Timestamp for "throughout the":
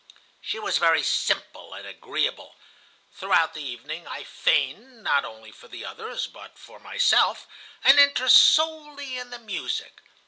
3.13-3.61